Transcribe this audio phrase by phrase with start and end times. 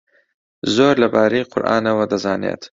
[0.75, 2.61] زۆر لەبارەی قورئانەوە دەزانێت.